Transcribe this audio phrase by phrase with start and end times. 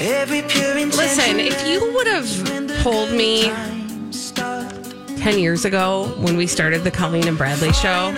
[0.00, 3.50] Listen, if you would have told me
[5.16, 8.12] 10 years ago when we started the Colleen and Bradley show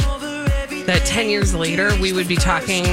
[0.84, 2.84] that 10 years later we would be talking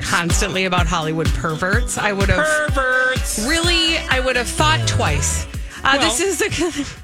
[0.00, 3.44] constantly about Hollywood perverts, I would have Perverts.
[3.48, 5.46] really, I would have thought twice.
[5.82, 6.99] Uh, this is the.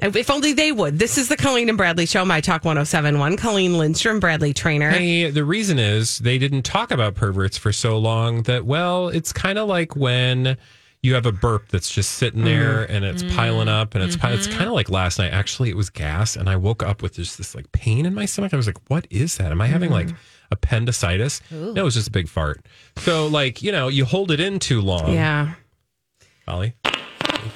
[0.00, 0.98] If only they would.
[0.98, 3.36] This is the Colleen and Bradley Show, My Talk 1071.
[3.36, 4.90] Colleen Lindstrom, Bradley Traynor.
[4.90, 9.32] Hey, the reason is they didn't talk about perverts for so long that, well, it's
[9.32, 10.56] kind of like when
[11.02, 12.48] you have a burp that's just sitting mm-hmm.
[12.48, 14.58] there and it's piling up and it's pi- it's mm-hmm.
[14.58, 15.32] kind of like last night.
[15.32, 18.24] Actually, it was gas and I woke up with just this like pain in my
[18.24, 18.54] stomach.
[18.54, 19.50] I was like, what is that?
[19.50, 20.16] Am I having like mm-hmm.
[20.52, 21.40] appendicitis?
[21.50, 22.64] No, it was just a big fart.
[22.98, 25.12] So, like, you know, you hold it in too long.
[25.12, 25.54] Yeah.
[26.46, 26.74] Holly.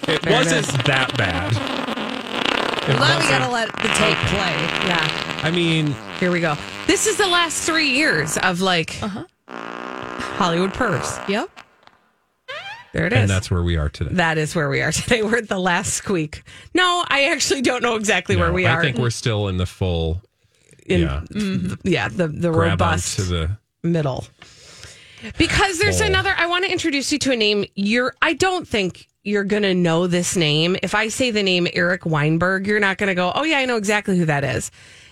[0.08, 1.52] It There wasn't that bad.
[2.88, 4.54] It Now we got to let the tape play.
[4.88, 5.40] Yeah.
[5.44, 6.56] I mean, Here we go.
[6.86, 9.24] This is the last three years of like uh-huh.
[10.36, 11.28] Hollywood pervs.
[11.28, 11.48] Yep.
[12.92, 13.20] There it is.
[13.20, 14.14] and that's where we are today.
[14.16, 15.22] that is where we are today.
[15.22, 16.42] We're at the last squeak.
[16.74, 18.80] No, I actually don't know exactly where No, we are.
[18.80, 20.20] I think we're still in the full.
[20.86, 21.22] in, yeah,
[21.84, 23.58] yeah, the the grab robust onto the.
[23.82, 24.24] middle.
[25.38, 26.08] Because there's Bowl.
[26.08, 26.34] another.
[26.36, 27.64] I want to introduce you to a name.
[27.76, 28.12] You're.
[28.20, 30.76] I don't think you're gonna know this name.
[30.82, 33.32] If I say the name Eric Weinberg, you're not gonna go.
[33.34, 34.70] Oh yeah, I know exactly who that is.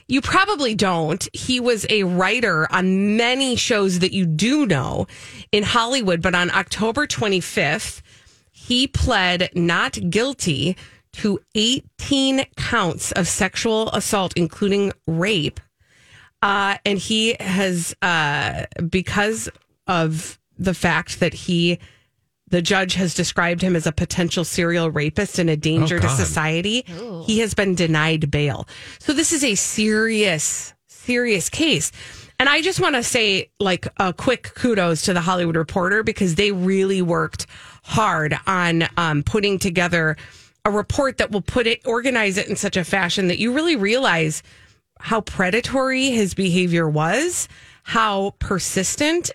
[0.09, 1.29] You probably don't.
[1.33, 5.07] He was a writer on many shows that you do know
[5.53, 6.21] in Hollywood.
[6.21, 8.03] But on October 25th,
[8.51, 10.77] he pled not guilty
[11.13, 15.61] to 18 counts of sexual assault, including rape.
[16.43, 19.49] Uh, and he has, uh, because
[19.87, 21.79] of the fact that he,
[22.51, 26.07] the judge has described him as a potential serial rapist and a danger Oh, to
[26.07, 26.17] God.
[26.17, 26.85] society,
[27.27, 28.69] he has been denied bail.
[28.99, 31.93] So this is a serious, serious case.
[32.39, 36.37] And I just want to say, like, a quick kudos to the Hollywood Reporter because
[36.37, 37.47] they really worked
[37.83, 40.17] hard on um, putting together
[40.65, 43.77] a report that will put it, organize it in such a fashion that you really
[43.77, 44.43] realize
[44.99, 47.47] how predatory his behavior was,
[47.83, 49.31] how persistent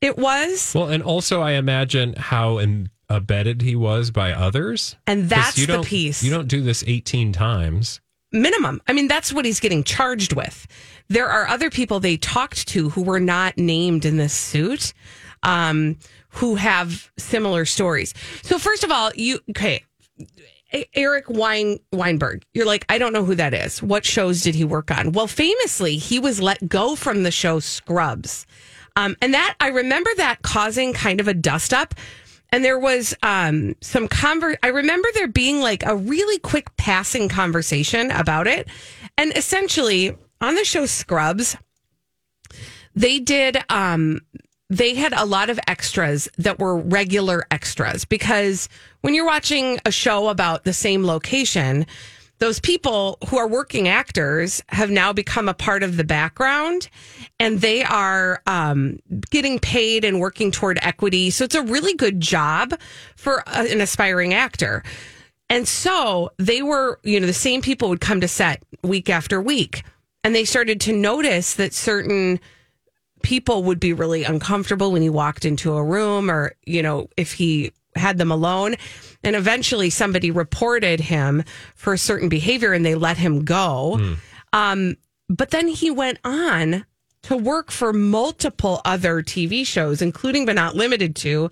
[0.00, 0.72] it was.
[0.74, 2.60] Well, and also I imagine how
[3.08, 4.96] abetted he was by others.
[5.06, 6.22] And that's you the piece.
[6.22, 8.00] You don't do this eighteen times.
[8.32, 8.80] minimum.
[8.86, 10.66] I mean, that's what he's getting charged with.
[11.08, 14.92] There are other people they talked to who were not named in this suit,
[15.42, 15.98] um,
[16.30, 18.12] who have similar stories.
[18.42, 19.84] So, first of all, you okay?
[20.94, 22.42] Eric Wein, Weinberg.
[22.52, 23.82] You're like, I don't know who that is.
[23.82, 25.12] What shows did he work on?
[25.12, 28.46] Well, famously, he was let go from the show Scrubs.
[28.96, 31.94] Um, and that, I remember that causing kind of a dust up.
[32.50, 34.56] And there was um, some conver.
[34.62, 38.68] I remember there being like a really quick passing conversation about it.
[39.18, 41.56] And essentially, on the show Scrubs,
[42.96, 44.20] they did um
[44.68, 48.68] they had a lot of extras that were regular extras because
[49.02, 51.86] when you're watching a show about the same location
[52.38, 56.88] those people who are working actors have now become a part of the background
[57.40, 58.98] and they are um,
[59.30, 62.74] getting paid and working toward equity so it's a really good job
[63.16, 64.82] for a, an aspiring actor
[65.48, 69.40] and so they were, you know, the same people would come to set week after
[69.40, 69.84] week.
[70.24, 72.40] And they started to notice that certain
[73.22, 77.32] people would be really uncomfortable when he walked into a room or, you know, if
[77.32, 78.76] he had them alone.
[79.24, 81.42] And eventually somebody reported him
[81.74, 83.96] for a certain behavior and they let him go.
[84.52, 84.96] Um,
[85.28, 86.84] but then he went on
[87.22, 91.50] to work for multiple other TV shows, including but not limited to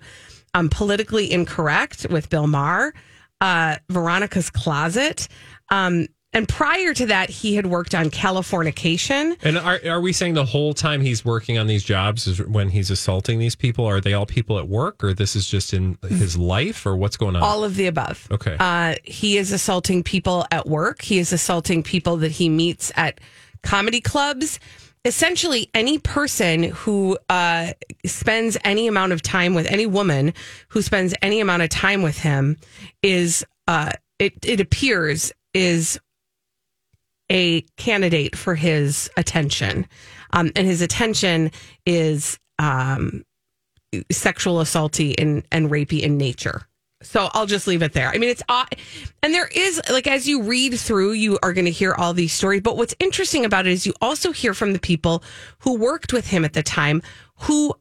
[0.53, 2.93] um, Politically Incorrect with Bill Maher,
[3.41, 5.27] uh, Veronica's Closet.
[5.69, 9.37] Um, and prior to that, he had worked on Californication.
[9.41, 12.69] And are are we saying the whole time he's working on these jobs is when
[12.69, 13.85] he's assaulting these people?
[13.85, 17.15] Are they all people at work, or this is just in his life, or what's
[17.15, 17.41] going on?
[17.41, 18.27] All of the above.
[18.29, 18.57] Okay.
[18.59, 21.01] Uh, he is assaulting people at work.
[21.01, 23.21] He is assaulting people that he meets at
[23.63, 24.59] comedy clubs.
[25.05, 27.73] Essentially, any person who uh,
[28.05, 30.33] spends any amount of time with any woman
[30.69, 32.57] who spends any amount of time with him
[33.03, 35.99] is, uh, it, it appears, is
[37.31, 39.87] a candidate for his attention.
[40.31, 41.51] Um, and his attention
[41.85, 43.23] is um,
[44.11, 46.67] sexual assaulty and and rapey in nature.
[47.01, 48.09] So I'll just leave it there.
[48.09, 48.65] I mean, it's uh,
[49.21, 52.33] and there is like as you read through, you are going to hear all these
[52.33, 52.61] stories.
[52.61, 55.23] But what's interesting about it is you also hear from the people
[55.59, 57.01] who worked with him at the time,
[57.41, 57.73] who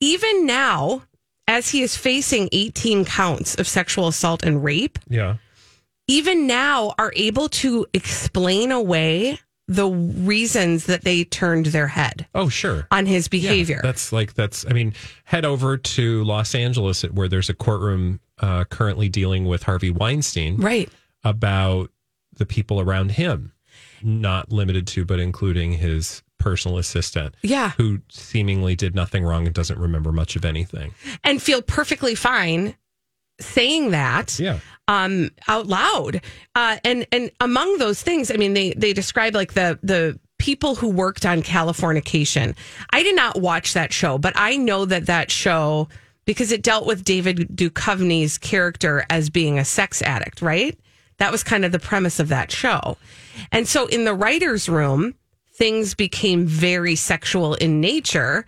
[0.00, 1.02] even now,
[1.46, 5.36] as he is facing 18 counts of sexual assault and rape, Yeah.
[6.08, 9.38] Even now are able to explain away
[9.68, 12.86] the reasons that they turned their head Oh, sure.
[12.90, 13.80] on his Yeah, behavior.
[13.82, 14.66] that's like that's.
[14.68, 14.92] I mean,
[15.24, 20.56] head over to Los Angeles, where there's a courtroom uh, currently dealing with Harvey Weinstein
[20.56, 20.90] right.
[21.24, 21.90] about
[22.36, 23.52] the people around him,
[24.02, 27.70] not limited to, but including his personal assistant, Yeah.
[27.76, 30.92] who seemingly did nothing wrong and doesn't remember much of anything.
[31.22, 32.74] And feel perfectly fine
[33.44, 34.38] saying that.
[34.38, 34.58] Yeah.
[34.88, 36.20] um out loud
[36.56, 40.74] uh and and among those things i mean they they describe like the the people
[40.74, 42.56] who worked on californication
[42.90, 45.88] i did not watch that show but i know that that show
[46.24, 50.76] because it dealt with david Duchovny's character as being a sex addict right
[51.18, 52.96] that was kind of the premise of that show
[53.52, 55.14] and so in the writers room
[55.54, 58.44] things became very sexual in nature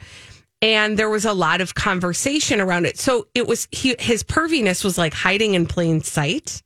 [0.65, 2.99] and there was a lot of conversation around it.
[2.99, 6.63] So it was he, his perviness was like hiding in plain sight.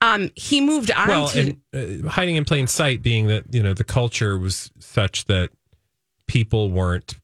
[0.00, 3.62] Um, he moved on Well, to and uh, hiding in plain sight being that you
[3.62, 5.50] know the culture was such that
[6.26, 7.18] people weren't,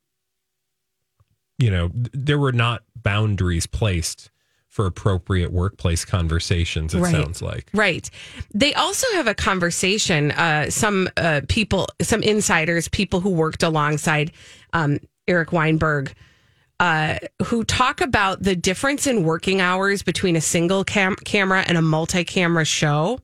[1.59, 4.31] you know, there were not boundaries placed
[4.69, 6.93] for appropriate workplace conversations.
[6.93, 7.13] It Right.
[7.13, 7.71] sounds like.
[7.73, 8.11] right.
[8.53, 10.33] They also have a conversation.
[10.33, 14.33] Uh, some uh, people, some insiders, people who worked alongside
[14.75, 16.15] um, Eric Weinberg.
[16.79, 21.79] Uh, who talk about the difference in working hours between a single cam- camera and
[21.79, 23.19] a multi-camera show.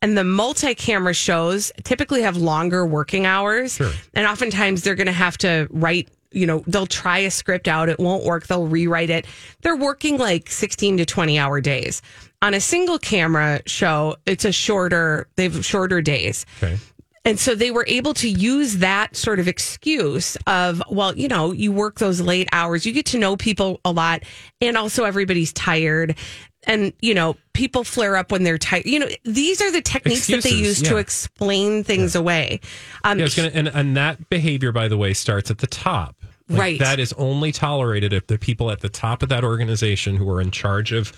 [0.00, 3.74] And the multi-camera shows typically have longer working hours.
[3.74, 3.90] Sure.
[4.14, 7.88] And oftentimes they're going to have to write, you know, they'll try a script out.
[7.88, 8.46] It won't work.
[8.46, 9.26] They'll rewrite it.
[9.62, 12.02] They're working like 16 to 20 hour days.
[12.40, 16.46] On a single camera show, it's a shorter, they've shorter days.
[16.62, 16.78] Okay.
[17.24, 21.52] And so they were able to use that sort of excuse of, well, you know,
[21.52, 24.24] you work those late hours, you get to know people a lot,
[24.60, 26.16] and also everybody's tired.
[26.64, 28.86] And, you know, people flare up when they're tired.
[28.86, 32.60] You know, these are the techniques that they Excuses, use to explain things away.
[33.04, 36.16] Um, Yeah, gonna, and and that behavior, by the way, starts at the top.
[36.48, 36.78] Like, Right.
[36.80, 40.40] That is only tolerated if the people at the top of that organization who are
[40.40, 41.12] in charge of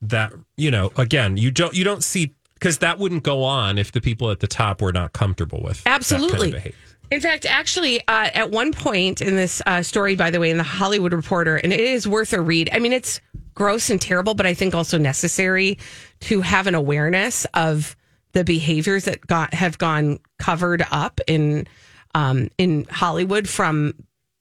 [0.00, 0.32] that.
[0.56, 4.00] You know, again, you don't you don't see because that wouldn't go on if the
[4.00, 6.74] people at the top were not comfortable with that kind of Absolutely.
[7.10, 10.58] In fact, actually, uh, at one point in this uh, story, by the way, in
[10.58, 12.70] the Hollywood Reporter, and it is worth a read.
[12.72, 13.20] I mean, it's
[13.54, 15.76] gross and terrible, but I think also necessary
[16.20, 17.96] to have an awareness of
[18.30, 21.66] the behaviors that got have gone covered up in
[22.14, 23.92] um, in Hollywood from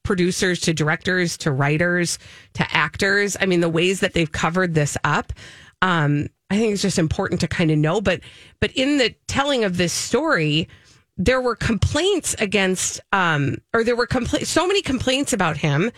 [0.04, 2.20] producers to directors to writers
[2.54, 3.36] to actors.
[3.42, 5.34] I mean, the ways that they've covered this up.
[5.82, 8.02] Um, I think it's just important to kind of know.
[8.02, 8.22] But
[8.60, 10.68] but in the telling of this story,
[11.18, 15.92] there were complaints against, um, or there were compla- so many complaints about him,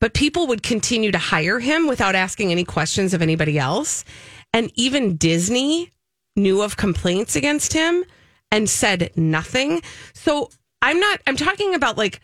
[0.00, 4.04] but people would continue to hire him without asking any questions of anybody else.
[4.52, 5.92] And even Disney
[6.36, 8.04] knew of complaints against him
[8.50, 9.82] and said nothing.
[10.14, 10.50] So
[10.82, 12.20] I'm not, I'm talking about like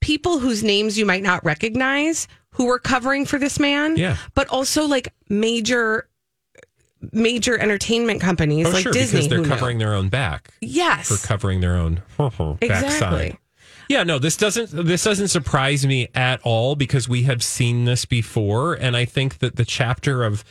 [0.00, 3.96] people whose names you might not recognize who were covering for this man.
[3.96, 4.16] Yeah.
[4.34, 6.08] But also like major,
[7.12, 9.20] major entertainment companies Oh, like sure, Disney.
[9.20, 11.08] because they're covering their own back Yes.
[11.08, 12.62] for covering their own backside.
[12.62, 13.38] Exactly.
[13.88, 18.04] Yeah, no, this doesn't this doesn't surprise me at all because we have seen this
[18.04, 20.42] before, and I think that the chapter of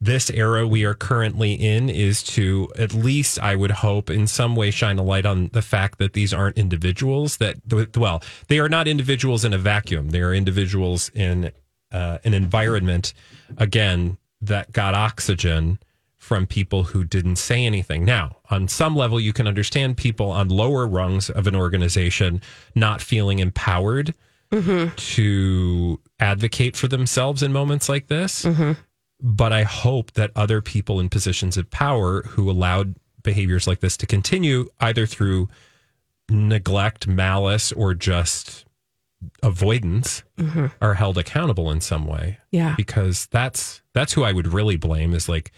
[0.00, 4.54] this era we are currently in is to at least I would hope in some
[4.54, 7.56] way shine a light on the fact that these aren't individuals that
[7.96, 11.50] well they are not individuals in a vacuum they are individuals in
[11.92, 13.14] uh, an environment
[13.56, 15.78] again that got oxygen
[16.16, 18.04] from people who didn't say anything.
[18.04, 22.40] Now, on some level, you can understand people on lower rungs of an organization
[22.74, 24.12] not feeling empowered
[24.50, 24.94] mm-hmm.
[24.94, 28.44] to advocate for themselves in moments like this.
[28.44, 28.72] Mm-hmm.
[29.20, 33.96] But I hope that other people in positions of power who allowed behaviors like this
[33.98, 35.48] to continue, either through
[36.28, 38.64] neglect, malice, or just
[39.42, 40.66] avoidance, mm-hmm.
[40.82, 42.74] are held accountable in some way Yeah.
[42.76, 45.50] because that's that's who I would really blame is like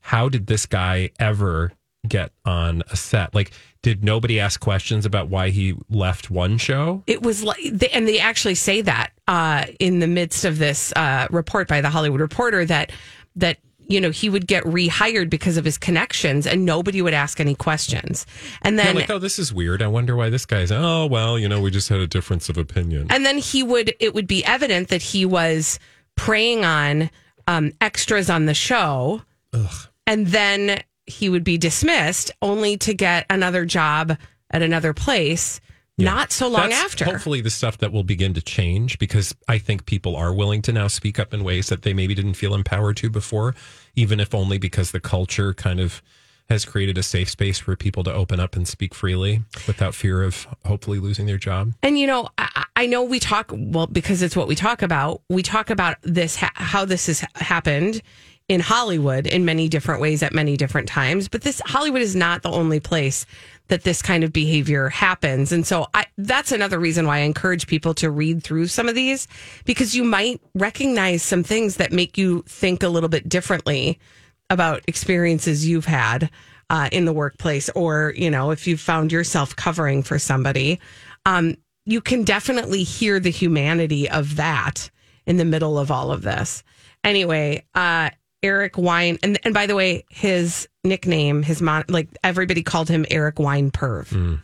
[0.00, 1.72] how did this guy ever
[2.06, 3.50] get on a set like
[3.82, 8.06] did nobody ask questions about why he left one show It was like, they, and
[8.06, 12.20] they actually say that uh, in the midst of this uh, report by the Hollywood
[12.20, 12.92] Reporter that
[13.36, 17.38] that you know, he would get rehired because of his connections and nobody would ask
[17.38, 18.26] any questions.
[18.62, 19.80] And then like, oh, this is weird.
[19.80, 20.72] I wonder why this guy's.
[20.72, 23.06] Oh, well, you know, we just had a difference of opinion.
[23.10, 25.78] and then he would it would be evident that he was
[26.16, 27.10] preying on
[27.46, 29.22] um, extras on the show.
[30.06, 34.16] And then he would be dismissed only to get another job
[34.50, 35.60] at another place
[35.98, 37.04] not so long That's after.
[37.06, 40.72] Hopefully, the stuff that will begin to change because I think people are willing to
[40.72, 43.54] now speak up in ways that they maybe didn't feel empowered to before,
[43.94, 46.02] even if only because the culture kind of
[46.48, 50.22] has created a safe space for people to open up and speak freely without fear
[50.22, 51.72] of hopefully losing their job.
[51.82, 55.22] And you know, I, I know we talk well because it's what we talk about.
[55.28, 58.02] We talk about this how this has happened
[58.48, 61.26] in Hollywood in many different ways at many different times.
[61.28, 63.26] But this Hollywood is not the only place
[63.68, 65.50] that this kind of behavior happens.
[65.50, 68.94] And so I, that's another reason why I encourage people to read through some of
[68.94, 69.26] these
[69.64, 73.98] because you might recognize some things that make you think a little bit differently
[74.50, 76.30] about experiences you've had
[76.70, 80.80] uh, in the workplace, or you know, if you've found yourself covering for somebody,
[81.24, 84.90] um, you can definitely hear the humanity of that
[85.26, 86.62] in the middle of all of this.
[87.04, 88.10] Anyway, uh,
[88.42, 93.06] Eric Wine, and and by the way, his nickname, his mon, like everybody called him
[93.10, 94.40] Eric Wine Perv.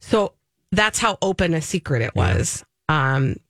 [0.00, 0.34] So
[0.72, 2.64] that's how open a secret it was.
[2.88, 3.43] Um, It's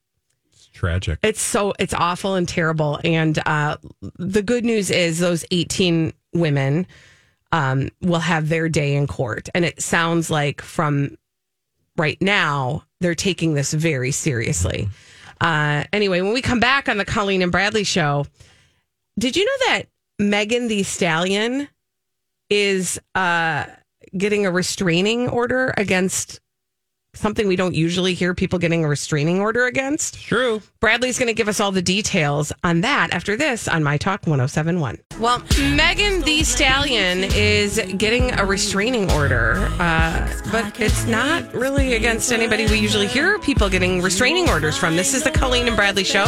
[0.75, 1.19] tragic.
[1.23, 2.99] it's so it's awful and terrible.
[3.03, 3.77] And uh,
[4.17, 6.85] the good news is those 18 women
[7.51, 9.49] um, will have their day in court.
[9.55, 11.17] And it sounds like from
[11.97, 14.89] right now they're taking this very seriously.
[15.41, 18.25] Uh, anyway, when we come back on the Colleen and Bradley show,
[19.17, 19.83] did you know that
[20.19, 21.67] Megan Thee Stallion
[22.49, 23.65] is uh,
[24.17, 26.39] getting a restraining order against
[27.15, 30.21] something we don't usually hear people getting a restraining order against?
[30.21, 30.61] True.
[30.79, 34.21] Bradley's going to give us all the details on that after this on My Talk
[34.27, 34.99] 1071.
[35.19, 42.31] Well, Megan Thee Stallion is getting a restraining order, uh, but it's not really against
[42.31, 44.95] anybody we usually hear people getting restraining orders from.
[44.95, 46.25] This is the Colleen and Bradley Show.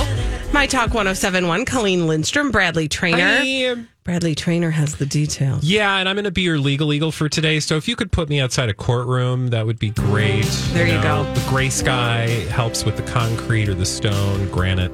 [0.53, 3.85] My Talk 1071, Colleen Lindstrom, Bradley Traynor.
[4.07, 5.63] I- Bradley Traynor has the details.
[5.63, 7.59] yeah, and I'm going to be your legal eagle for today.
[7.59, 10.45] So if you could put me outside a courtroom, that would be great.
[10.71, 11.23] There you go.
[11.33, 14.91] The gray sky helps with the concrete or the stone, granite.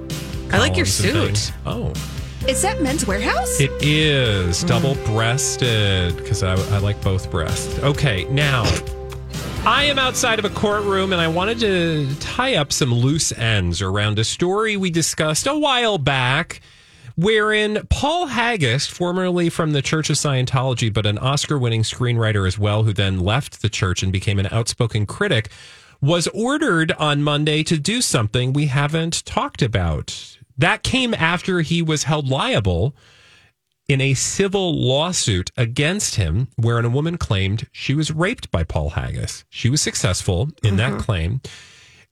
[0.51, 1.51] I like your suit.
[1.65, 1.93] Oh.
[2.47, 3.61] Is that Men's Wearhouse?
[3.61, 4.67] It is Mm.
[4.67, 7.79] double breasted because I, I like both breasts.
[7.79, 8.63] Okay, now
[9.65, 13.81] I am outside of a courtroom and I wanted to tie up some loose ends
[13.81, 16.59] around a story we discussed a while back.
[17.15, 22.57] Wherein Paul Haggis, formerly from the Church of Scientology, but an Oscar winning screenwriter as
[22.57, 25.49] well, who then left the church and became an outspoken critic,
[26.01, 30.37] was ordered on Monday to do something we haven't talked about.
[30.57, 32.95] That came after he was held liable
[33.87, 38.91] in a civil lawsuit against him, wherein a woman claimed she was raped by Paul
[38.91, 39.45] Haggis.
[39.49, 41.01] She was successful in that mm-hmm.
[41.01, 41.41] claim.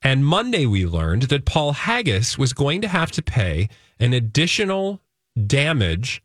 [0.02, 3.68] And Monday, we learned that Paul Haggis was going to have to pay
[4.02, 5.00] an additional
[5.46, 6.22] damage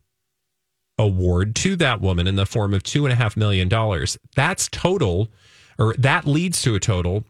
[0.98, 4.18] award to that woman in the form of two and a half million dollars.
[4.34, 5.28] That's total,
[5.78, 7.24] or that leads to a total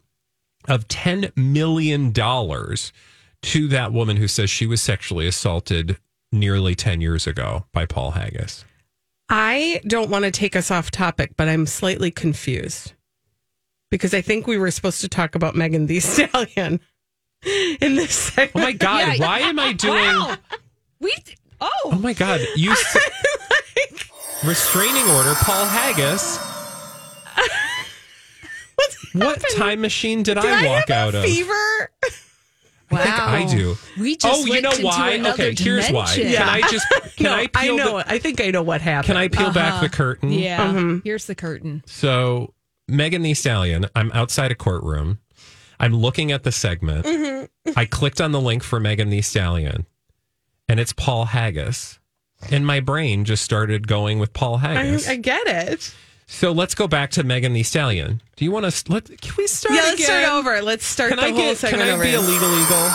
[0.67, 5.99] of $10 million to that woman who says she was sexually assaulted
[6.33, 8.65] nearly 10 years ago by Paul Haggis.
[9.29, 12.95] I don't want to take us off topic, but I'm slightly confused
[13.91, 16.81] because I think we were supposed to talk about Megan Thee Stallion
[17.81, 18.53] in this segment.
[18.57, 19.27] Oh my God, Yeah.
[19.27, 19.95] why am I doing.
[19.95, 20.37] Wow.
[21.01, 21.15] We.
[21.61, 21.71] Oh.
[21.85, 22.71] Oh my God, you.
[22.73, 22.97] s-
[24.45, 26.39] restraining order, Paul Haggis.
[29.15, 31.25] what time machine did, Did I I walk have out a of?
[31.25, 31.91] fever?
[32.91, 33.01] Wow.
[33.01, 33.77] I think I do.
[34.01, 35.11] We just oh, you went know into why?
[35.11, 36.15] another Okay, here's why.
[36.15, 36.39] dimension.
[36.39, 37.99] Can I just can no, I peel know.
[37.99, 39.07] the, I think I know what happened.
[39.09, 39.83] can I peel back Uh-huh.
[39.83, 40.33] the curtain?
[40.33, 40.67] Yeah.
[40.73, 40.99] Mm-hmm.
[41.05, 41.83] Here's the curtain.
[41.87, 42.55] So,
[42.87, 45.19] Megan Thee Stallion, I'm outside a courtroom.
[45.81, 47.07] I'm looking at the segment.
[47.07, 47.73] Mm-hmm.
[47.77, 49.87] I clicked on the link for Megan Thee Stallion,
[50.69, 51.99] and it's Paul Haggis.
[52.51, 55.09] And my brain just started going with Paul Haggis.
[55.09, 55.93] I get it.
[56.27, 58.23] so let's go back to Megan Thee Stallion.
[58.37, 59.07] Do you want to let?
[59.21, 59.75] Can we start?
[59.75, 60.07] Yeah, let's again?
[60.07, 60.63] start over.
[60.63, 61.59] Let's start Can the I whole get?
[61.59, 62.03] Can I over.
[62.05, 62.91] be a legal eagle?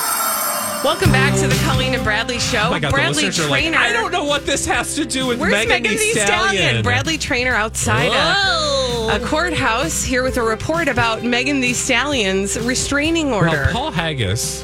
[0.84, 2.70] Welcome back to the Colleen and Bradley Show.
[2.74, 3.78] Oh God, Bradley are like, Traynor.
[3.78, 6.84] I don't know what this has to do with Where's Megan, Megan, the Stallion.
[6.84, 8.14] Bradley Traynor outside a,
[9.10, 13.50] a courthouse here with a report about Megan Thee Stallion's restraining order.
[13.50, 14.64] Well, Paul Haggis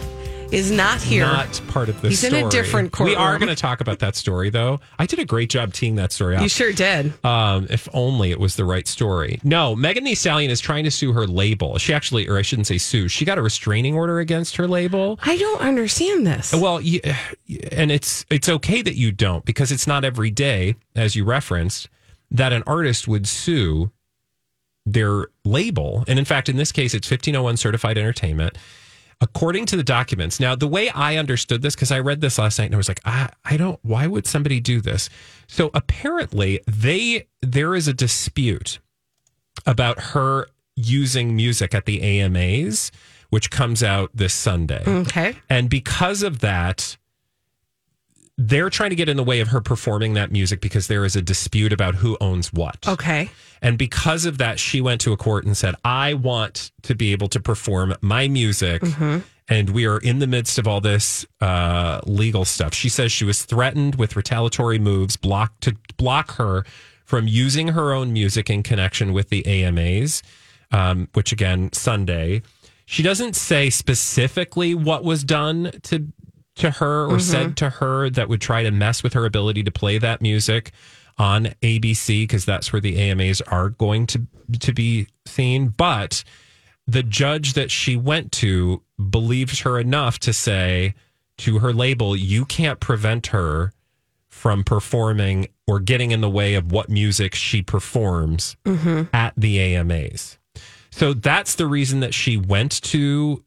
[0.51, 1.25] is not here.
[1.25, 3.10] Not part of the He's in a different court.
[3.10, 4.79] We are going to talk about that story, though.
[4.98, 6.41] I did a great job teeing that story up.
[6.41, 7.13] you sure did.
[7.24, 9.39] Um, if only it was the right story.
[9.43, 11.77] No, Megan Thee Stallion is trying to sue her label.
[11.77, 13.08] She actually, or I shouldn't say sue.
[13.08, 15.19] She got a restraining order against her label.
[15.24, 16.53] I don't understand this.
[16.53, 17.01] Well, you,
[17.72, 21.89] and it's it's okay that you don't because it's not every day, as you referenced,
[22.31, 23.91] that an artist would sue
[24.93, 26.03] their label.
[26.08, 28.58] And in fact, in this case, it's 1501 Certified Entertainment.
[29.22, 32.58] According to the documents, now the way I understood this, because I read this last
[32.58, 35.10] night and I was like, I, I don't, why would somebody do this?
[35.48, 38.79] So apparently, they there is a dispute
[39.65, 42.93] about her using music at the AMAs,
[43.29, 44.84] which comes out this Sunday.
[44.88, 45.36] okay.
[45.50, 46.98] And because of that,
[48.41, 51.17] they're trying to get in the way of her performing that music because there is
[51.17, 52.88] a dispute about who owns what.
[52.88, 53.29] Okay.
[53.62, 57.12] And because of that, she went to a court and said, I want to be
[57.12, 58.81] able to perform my music.
[59.50, 62.74] And we are in the midst of all this uh, legal stuff.
[62.74, 66.63] She says she was threatened with retaliatory moves blocked to block her
[67.03, 70.24] from using her own music in connection with the AMAs,
[70.72, 72.41] um, which again, Sunday.
[72.86, 76.08] She doesn't say specifically what was done to
[76.59, 77.19] to her or mm-hmm.
[77.19, 80.71] said to her that would try to mess with her ability to play that music
[81.17, 84.25] on ABC because that's where the AMAs are going to
[84.59, 85.67] to be seen.
[85.69, 86.23] But
[86.87, 90.95] the judge that she went to believed her enough to say
[91.39, 93.73] to her label, "You can't prevent her
[94.29, 99.03] from performing or getting in the way of what music she performs mm-hmm.
[99.13, 100.37] at the AMAs."
[100.91, 103.43] So that's the reason that she went to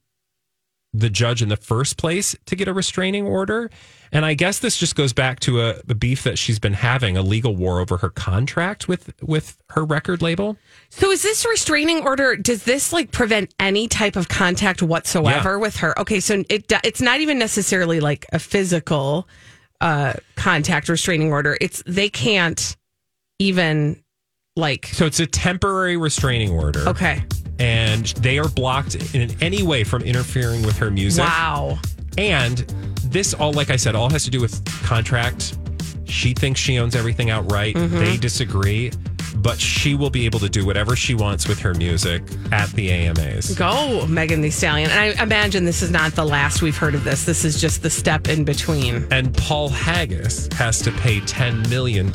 [0.93, 3.69] the judge in the first place to get a restraining order.
[4.11, 7.17] And I guess this just goes back to a, a beef that she's been having,
[7.17, 10.55] a legal war over her contract with with her record label.
[10.91, 12.35] So is this restraining order?
[12.35, 15.57] Does this like prevent any type of contact whatsoever Yeah.
[15.57, 15.99] with her?
[15.99, 19.27] Okay, so it it's not even necessarily like a physical
[19.81, 21.57] uh contact restraining order.
[21.59, 22.77] It's they can't
[23.39, 24.03] even
[24.55, 26.87] like So it's a temporary restraining order.
[26.89, 27.23] okay.
[27.59, 31.23] And they are blocked in any way from interfering with her music.
[31.23, 31.77] Wow.
[32.17, 32.57] And
[33.03, 35.57] this all, like I said, all has to do with contract.
[36.05, 37.75] She thinks she owns everything outright.
[37.75, 37.97] Mm-hmm.
[37.97, 38.91] They disagree.
[39.35, 42.91] But she will be able to do whatever she wants with her music at the
[42.91, 43.55] AMAs.
[43.55, 44.91] Go, Megan Thee Stallion.
[44.91, 47.25] And I imagine this is not the last we've heard of this.
[47.25, 52.11] This is just the step in between And Paul Haggis has to pay $10 million.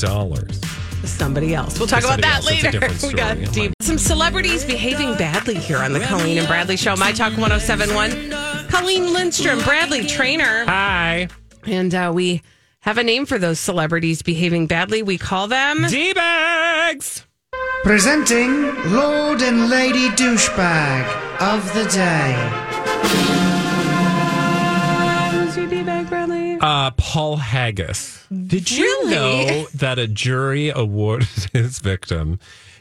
[1.04, 1.78] Somebody else.
[1.78, 2.46] We'll talk about that else.
[2.46, 2.70] Later.
[2.70, 3.68] different we got story.
[3.68, 3.72] deep.
[3.80, 6.96] Some celebrities behaving badly here on the Colleen and Bradley Show.
[6.96, 8.68] My Talk 1071.
[8.68, 10.64] Colleen Lindstrom, Bradley Traynor.
[10.66, 11.28] Hi.
[11.64, 12.42] And uh, we
[12.80, 15.02] have a name for those celebrities behaving badly.
[15.02, 15.86] We call them.
[15.88, 17.26] D bags.
[17.82, 21.06] Presenting Lord and Lady Douchebag
[21.40, 23.37] of the Day.
[26.60, 28.26] Uh, Paul Haggis.
[28.30, 29.10] Did you Really?
[29.10, 32.38] know that a jury awarded his victim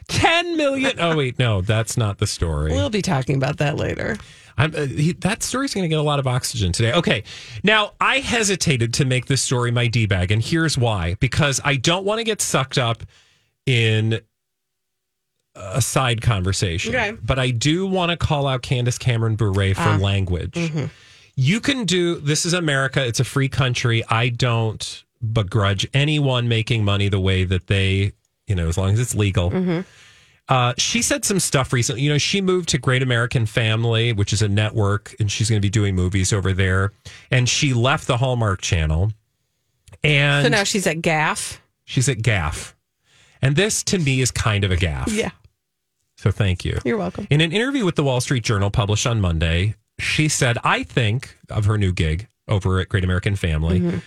[0.08, 0.92] 10 million?
[0.98, 2.72] Oh, wait, no, that's not the story.
[2.72, 4.16] We'll be talking about that later.
[4.56, 6.92] I'm, uh, he, that story's going to get a lot of oxygen today.
[6.92, 7.22] Okay.
[7.62, 11.76] Now, I hesitated to make this story my D bag, and here's why because I
[11.76, 13.04] don't want to get sucked up
[13.66, 14.20] in
[15.54, 16.94] a side conversation.
[16.94, 17.12] Okay.
[17.22, 20.56] But I do want to call out Candace Cameron Bure for language.
[21.40, 24.02] You can do this is America, it's a free country.
[24.08, 28.10] I don't begrudge anyone making money the way that they,
[28.48, 29.84] you know, as long as it's legal.
[30.48, 32.02] Uh, she said some stuff recently.
[32.02, 35.60] You know, she moved to Great American Family, which is a network, and she's going
[35.60, 36.90] to be doing movies over there.
[37.30, 39.12] And she left the Hallmark Channel,
[40.02, 41.60] and So now she's at Gaff.
[41.84, 42.74] she's at Gaff.
[43.40, 45.12] And this, to me, is kind of a gaff.
[45.12, 45.30] Yeah.
[46.16, 46.78] So thank you.
[46.84, 47.28] You're welcome.
[47.30, 51.36] In an interview with the Wall Street Journal published on Monday, she said, I think
[51.50, 53.80] of her new gig over at Great American Family.
[53.80, 53.98] Mm-hmm.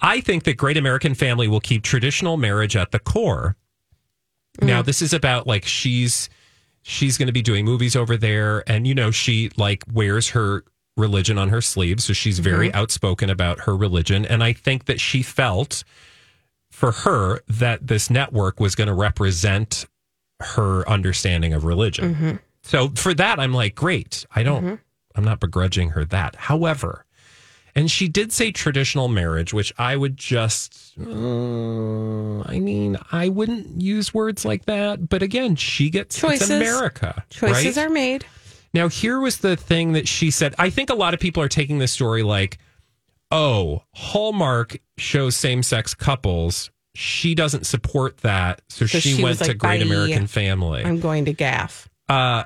[0.00, 3.56] I think that Great American Family will keep traditional marriage at the core.
[4.60, 4.66] Mm.
[4.66, 6.28] Now, this is about like she's
[6.82, 10.64] she's going to be doing movies over there and you know she like wears her
[10.96, 12.50] religion on her sleeve so she's mm-hmm.
[12.50, 15.84] very outspoken about her religion and I think that she felt
[16.72, 19.86] for her that this network was going to represent
[20.40, 22.14] her understanding of religion.
[22.14, 22.36] Mm-hmm.
[22.62, 24.26] So for that, I'm like, great.
[24.34, 24.80] I don't,
[25.14, 26.36] I'm not begrudging her that.
[26.36, 27.04] However,
[27.74, 33.80] and she did say traditional marriage, which I would just, uh, I mean, I wouldn't
[33.80, 35.08] use words like that.
[35.08, 36.50] But again, she gets Choices.
[36.50, 37.24] It's America.
[37.30, 37.86] Choices right?
[37.86, 38.26] are made.
[38.74, 40.54] Now, here was the thing that she said.
[40.58, 42.58] I think a lot of people are taking this story like,
[43.30, 46.70] oh, Hallmark shows same sex couples.
[46.94, 48.60] She doesn't support that.
[48.68, 49.80] So, So she, she went was to Great.
[49.82, 50.84] American Family.
[50.84, 51.88] I'm going to Gaff.
[52.10, 52.44] uh,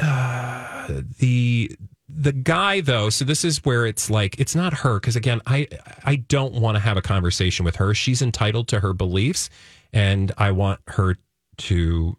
[0.00, 1.76] uh, the
[2.08, 5.68] the guy though, so this is where it's like it's not her because again, I
[6.04, 7.94] I don't want to have a conversation with her.
[7.94, 9.50] She's entitled to her beliefs,
[9.92, 11.16] and I want her
[11.56, 12.16] to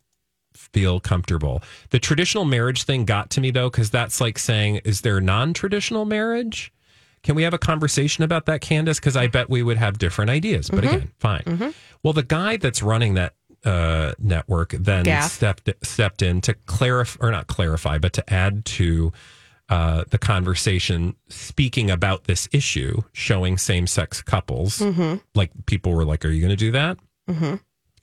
[0.53, 1.61] feel comfortable.
[1.89, 6.05] The traditional marriage thing got to me though because that's like saying, is there non-traditional
[6.05, 6.71] marriage?
[7.23, 8.99] Can we have a conversation about that, Candace?
[8.99, 10.69] Because I bet we would have different ideas.
[10.69, 11.73] But again, fine.
[12.03, 13.33] Well, the guy that's running that
[13.65, 15.31] uh, network then Gaff.
[15.31, 19.11] stepped stepped in to clarify or not clarify, but to add to
[19.67, 24.79] uh, the conversation, speaking about this issue, showing same sex couples.
[25.33, 26.97] Like people were like, "Are you going to do that?"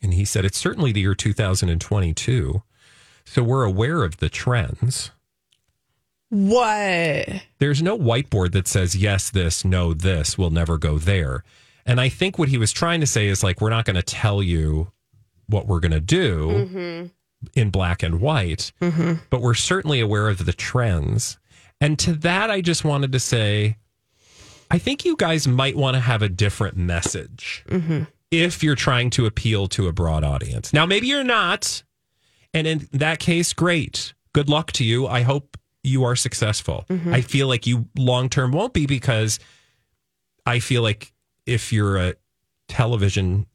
[0.02, 2.62] And he said, "It's certainly the year 2022,
[3.24, 5.12] so we're aware of the trends."
[6.28, 7.42] What?
[7.58, 11.44] there's no whiteboard that says yes this no this will never go there
[11.84, 14.02] and i think what he was trying to say is like we're not going to
[14.02, 14.90] tell you
[15.52, 17.06] what we're going to do mm-hmm.
[17.54, 19.14] in black and white mm-hmm.
[19.30, 21.38] but we're certainly aware of the trends
[21.80, 23.76] and to that i just wanted to say
[24.70, 28.04] i think you guys might want to have a different message mm-hmm.
[28.30, 31.82] if you're trying to appeal to a broad audience now maybe you're not
[32.54, 34.14] and in that case, great.
[34.32, 35.06] Good luck to you.
[35.06, 36.84] I hope you are successful.
[37.10, 39.38] I feel like you long term won't be because
[40.46, 41.12] I feel like
[41.46, 42.14] if you're a
[42.68, 43.46] television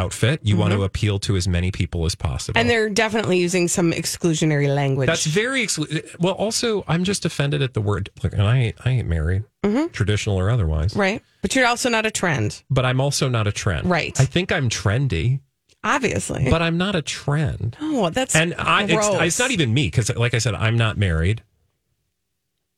[0.00, 2.58] outfit, you want to appeal to as many people as possible.
[2.58, 5.06] And they're definitely using some exclusionary language.
[5.06, 6.34] That's very exclu- well.
[6.34, 8.10] Also, I'm just offended at the word.
[8.22, 9.88] Look, and I ain't, I ain't married, mm-hmm.
[9.88, 10.96] traditional or otherwise.
[10.96, 11.22] right.
[11.42, 13.88] But you're also not a trend, But I'm also not a trend.
[13.88, 14.18] Right.
[14.20, 15.40] I think I'm trendy,
[15.82, 16.50] obviously.
[16.50, 17.76] but I'm not a trend.
[17.80, 20.98] oh, that's and I, it's, it's not even me because, like I said, I'm not
[20.98, 21.42] married.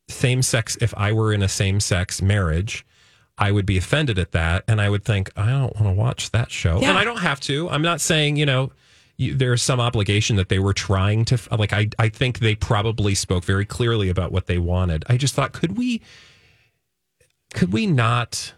[0.09, 0.77] Same sex.
[0.81, 2.85] If I were in a same sex marriage,
[3.39, 6.31] I would be offended at that, and I would think I don't want to watch
[6.33, 6.91] that show, Yeah.
[6.91, 7.69] and I don't have to.
[7.71, 8.73] I'm not saying you know.
[9.19, 11.73] You, there's some obligation that they were trying to like.
[11.75, 15.05] I I think they probably spoke very clearly about what they wanted.
[15.07, 16.01] I just thought, could we,
[17.55, 18.55] could we not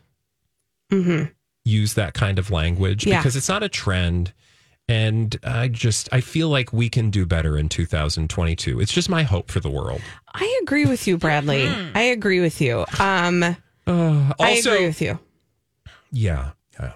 [1.64, 3.10] use that kind of language Mm-hmm.
[3.10, 3.18] Yeah.
[3.18, 4.32] because it's not a trend
[4.86, 9.22] and i just i feel like we can do better in 2022 it's just my
[9.24, 10.00] hope for the world
[10.32, 11.66] I agree with you, Bradley.
[11.94, 12.84] I agree with you.
[12.98, 13.56] Um,
[13.86, 15.18] I also agree with you.
[16.10, 16.92] yeah yeah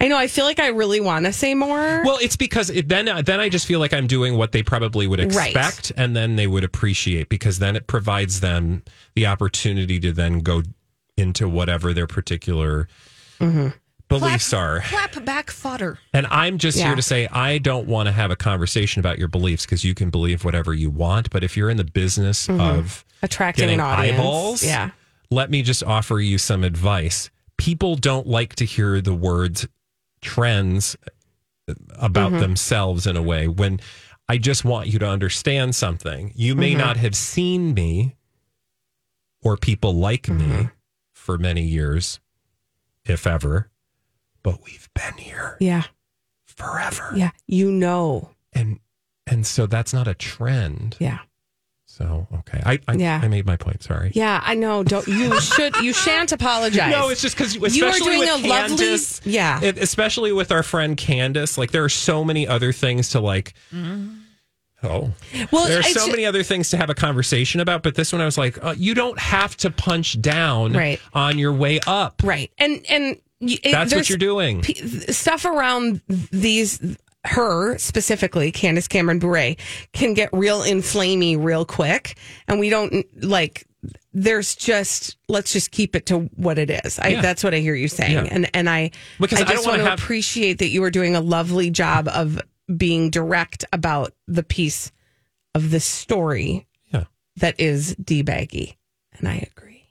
[0.00, 0.16] I know.
[0.16, 2.02] I feel like I really want to say more.
[2.04, 5.06] well it's because it, then then i just feel like i'm doing what they probably
[5.06, 5.50] would Right.
[5.54, 8.82] expect and then they would appreciate because then it provides them
[9.14, 10.62] the opportunity to then go
[11.16, 12.88] into whatever their particular
[13.40, 13.68] Mm-hmm.
[14.08, 15.98] beliefs are Clap back fodder.
[16.12, 16.86] And I'm just Yeah.
[16.86, 19.94] here to say I don't want to have a conversation about your beliefs because you
[19.94, 21.30] can believe whatever you want.
[21.30, 24.18] But if you're in the business of Attracting getting an audience.
[24.18, 24.90] eyeballs, Yeah.
[25.30, 27.30] Let me just offer you some advice.
[27.56, 29.66] People don't like to hear the words
[30.20, 30.96] trends
[31.98, 32.40] about Mm-hmm.
[32.40, 33.78] themselves in a way when
[34.28, 36.32] I just want you to understand something.
[36.34, 36.78] You may Mm-hmm.
[36.80, 38.16] not have seen me
[39.42, 40.60] or people like Mm-hmm.
[40.62, 40.68] me
[41.12, 42.20] for many years,
[43.04, 43.70] if ever,
[44.42, 45.82] but we've been here Yeah.
[46.46, 47.12] forever.
[47.14, 47.30] Yeah.
[47.46, 48.30] You know.
[48.54, 48.80] And
[49.26, 50.96] and so that's not a trend.
[50.98, 51.18] Yeah.
[51.98, 52.62] So okay.
[52.64, 53.20] I I, Yeah.
[53.20, 54.12] I made my point, sorry.
[54.14, 54.40] Yeah.
[54.44, 54.84] I know.
[54.84, 56.92] Don't you should you shan't apologize.
[56.92, 59.60] No, it's just because You are doing with a lovely- yeah.
[59.60, 61.58] it- especially with our friend Candace.
[61.58, 63.54] Like there are so many other things to like.
[64.80, 65.10] Oh,
[65.50, 65.66] well.
[65.66, 68.24] there are so many other things to have a conversation about, but this one I
[68.26, 71.00] was like, uh, you don't have to punch down Right.
[71.12, 72.22] on your way up.
[72.22, 72.48] right.
[72.58, 74.62] And and it, That's what you're doing.
[74.62, 74.74] p-
[75.12, 76.78] stuff around these
[77.28, 79.54] her specifically Candace Cameron Bure
[79.92, 83.64] can get real inflamey real quick and we don't like
[84.12, 86.98] there's just let's just keep it to what it is.
[86.98, 87.20] I, Yeah.
[87.22, 88.28] That's what I hear you saying, Yeah.
[88.30, 90.90] and and I Because I I just wanna want to have- appreciate that you are
[90.90, 92.40] doing a lovely job of
[92.76, 94.90] being direct about the piece
[95.54, 97.04] of the story Yeah,
[97.36, 98.74] that is debaggy,
[99.18, 99.84] and I agree.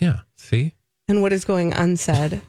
[0.00, 0.20] yeah.
[0.36, 0.74] See,
[1.08, 2.42] And what is going unsaid,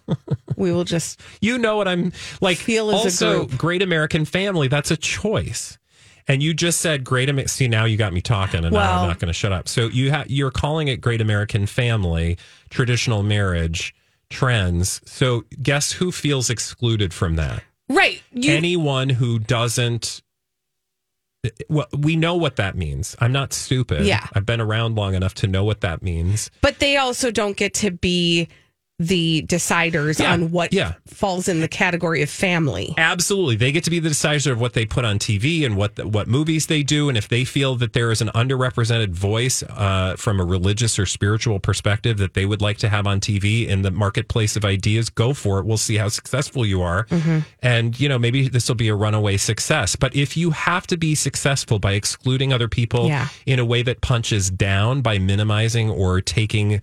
[0.58, 2.58] we will just you know what I'm like.
[2.58, 3.58] Feel as a also, group.
[3.58, 4.68] great American family.
[4.68, 5.78] That's a choice.
[6.28, 7.30] And you just said great.
[7.30, 9.52] Amer- See, now you got me talking, and now Well- I'm not going to shut
[9.52, 9.68] up.
[9.68, 12.38] So you ha- you're calling it great American family,
[12.70, 13.96] traditional marriage
[14.30, 15.02] trends.
[15.06, 17.64] So guess who feels excluded from that?
[17.90, 18.22] right.
[18.32, 20.22] You Anyone who doesn't.
[21.70, 23.16] Well, we know what that means.
[23.20, 24.06] I'm not stupid.
[24.06, 24.28] Yeah.
[24.34, 26.52] I've been around long enough to know what that means.
[26.62, 28.50] But they also don't get to be
[29.00, 30.96] the deciders Yeah, on what yeah.
[31.08, 32.94] falls in the category of family.
[32.98, 35.98] Absolutely, they get to be the decider of what they put on TV and what
[36.06, 40.16] what movies they do, and if they feel that there is an underrepresented voice uh,
[40.18, 43.82] from a religious or spiritual perspective that they would like to have on TV in
[43.84, 45.66] the marketplace of ideas, go for it.
[45.66, 47.40] We'll see how successful you are, Mm-hmm.
[47.62, 49.96] and you know maybe this will be a runaway success.
[49.96, 53.30] But if you have to be successful by excluding other people Yeah.
[53.46, 56.82] in a way that punches down by minimizing or taking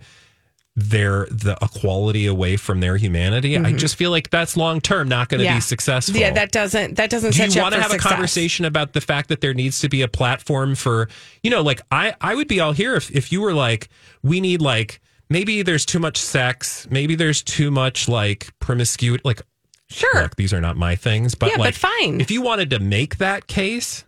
[0.79, 3.57] their the equality away from their humanity.
[3.57, 5.53] I just feel like that's long term not going to Mm-hmm.
[5.53, 5.57] Yeah.
[5.57, 6.15] be successful.
[6.19, 8.05] Yeah, that doesn't that doesn't Do you you want to have success.
[8.11, 11.09] a conversation about the fact that there needs to be a platform for,
[11.41, 13.89] you know, like I I would be all here if if you were like
[14.21, 19.41] we need like maybe there's too much sex, maybe there's too much like promiscuity, like
[19.89, 20.21] Sure.
[20.21, 22.21] look, these are not my things, but Yeah, but fine.
[22.21, 24.05] If you wanted to make that case,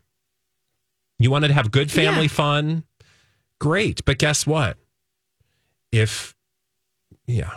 [1.18, 2.28] you wanted to have good family Yeah.
[2.28, 2.84] fun,
[3.60, 4.06] great.
[4.06, 4.78] But guess what?
[5.92, 6.36] If
[7.30, 7.54] yeah,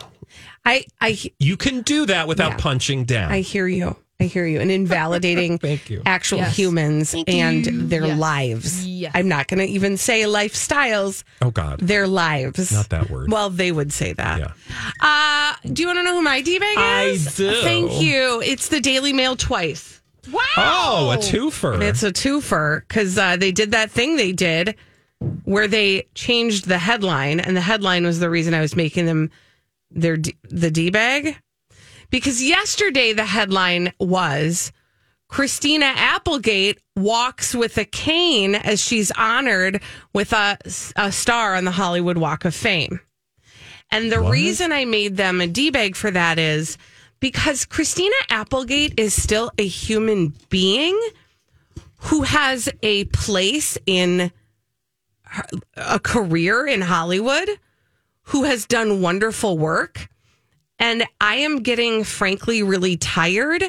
[0.65, 2.57] I I you can do that without Yeah.
[2.57, 3.31] punching down.
[3.31, 3.95] I hear you.
[4.19, 4.61] I hear you.
[4.61, 6.01] And invalidating Thank you.
[6.05, 6.55] actual Yes.
[6.55, 8.17] humans and their Yes.
[8.19, 8.85] lives.
[8.87, 9.11] Yes.
[9.15, 12.71] I'm not going to even say lifestyles, oh God, their lives.
[12.71, 13.31] not that word.
[13.31, 14.39] Well, they would say that.
[14.39, 14.51] yeah.
[15.01, 17.35] Uh, do you want to know who my D-bag I is?
[17.35, 17.53] do.
[17.63, 18.41] Thank you.
[18.45, 20.01] It's the Daily Mail twice.
[20.31, 20.41] Wow.
[20.55, 21.81] Oh, a twofer.
[21.81, 24.75] It's a twofer because uh, they did that thing they did
[25.43, 29.31] where they changed the headline, and the headline was the reason I was making them
[29.93, 30.17] their
[30.49, 31.37] the D bag.
[32.09, 34.71] Because yesterday the headline was
[35.29, 39.81] Christina Applegate walks with a cane as she's honored
[40.13, 40.57] with a,
[40.95, 42.99] a star on the Hollywood Walk of Fame.
[43.89, 46.77] And the reason I made them a D bag for that is
[47.19, 50.99] because Christina Applegate is still a human being
[51.97, 54.31] who has a place in
[55.23, 57.49] her- a career in Hollywood,
[58.25, 60.09] who has done wonderful work.
[60.79, 63.63] And I am getting, frankly, really tired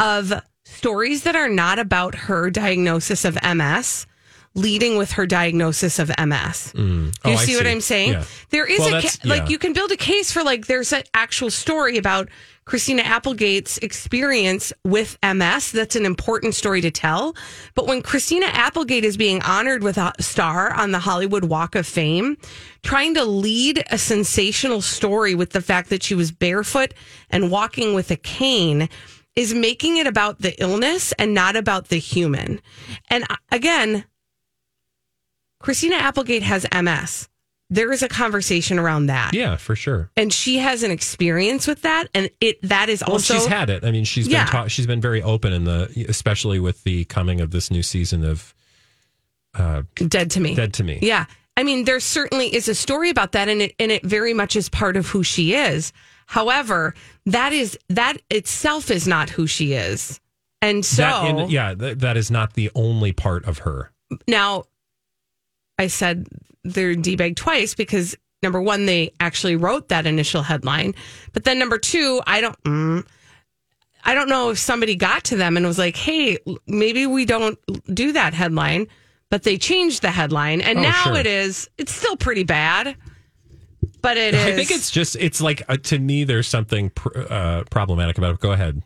[0.00, 0.32] of
[0.64, 4.06] stories that are not about her diagnosis of MS.
[4.54, 6.72] Leading with her diagnosis of MS.
[6.74, 7.66] You Oh, I see, what.
[7.66, 8.12] I'm saying?
[8.12, 8.24] Yeah.
[8.50, 11.04] There is Well, a ca- like you can build a case for like there's an
[11.14, 12.28] actual story about
[12.66, 15.72] Christina Applegate's experience with MS.
[15.72, 17.34] That's an important story to tell.
[17.74, 21.86] But when Christina Applegate is being honored with a star on the Hollywood Walk of
[21.86, 22.36] Fame,
[22.82, 26.92] trying to lead a sensational story with the fact that she was barefoot
[27.30, 28.88] and walking with a cane
[29.34, 32.60] is making it about the illness and not about the human.
[33.08, 34.04] And uh, again,
[35.62, 37.28] Christina Applegate has MS.
[37.70, 39.32] There is a conversation around that.
[39.32, 40.10] yeah, for sure.
[40.14, 42.08] And she has an experience with that.
[42.14, 43.82] And it that is Well, also she's had it.
[43.82, 44.44] I mean, she's Yeah.
[44.44, 47.82] been ta- she's been very open in the, especially with the coming of this new
[47.82, 48.54] season of
[49.54, 50.54] uh, dead to me.
[50.54, 50.98] Dead to Me.
[51.00, 51.24] Yeah.
[51.56, 54.54] I mean, there certainly is a story about that and it and it very much
[54.56, 55.92] is part of who she is.
[56.26, 56.94] However,
[57.26, 60.20] that is that itself is not who she is.
[60.60, 63.92] And so That in- yeah, th- that is not the only part of her.
[64.28, 64.64] now
[65.78, 66.26] I said
[66.64, 70.94] they're debag twice because number one, they actually wrote that initial headline,
[71.32, 72.62] but then number two, I don't.
[72.64, 73.06] Mm,
[74.04, 77.58] I don't know if somebody got to them and was like, "Hey, maybe we don't
[77.94, 78.88] do that headline,"
[79.30, 81.16] but they changed the headline, and Oh, now sure.
[81.16, 81.68] it is.
[81.78, 82.96] It's still pretty bad,
[84.00, 84.44] but it is.
[84.44, 88.34] I think it's just it's like uh, to me there's something pr- uh, problematic about
[88.34, 88.40] it.
[88.40, 88.82] Go ahead.